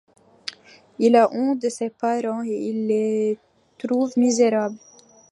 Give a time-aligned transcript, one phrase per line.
[0.97, 3.37] Il a honte de ses parents et il les
[3.77, 4.79] trouve misérables.